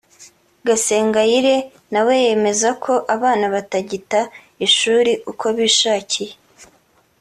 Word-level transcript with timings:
Gasengayire 0.67 1.55
nawe 1.93 2.13
yemeza 2.23 2.69
ko 2.83 2.93
abana 3.15 3.45
batagita 3.53 4.19
ishuri 4.67 5.11
uko 5.31 5.45
bishakiye 5.57 6.33